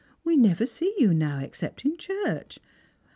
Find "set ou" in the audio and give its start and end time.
0.65-1.15